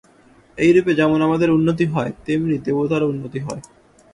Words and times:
এইরূপে 0.57 0.91
যেমন 0.93 1.19
আমাদের 1.21 1.49
উন্নতি 1.51 1.85
হয়, 1.85 2.11
তেমনি 2.25 2.55
দেবতারও 2.57 3.09
উন্নতি 3.09 3.39
হয়। 3.39 3.61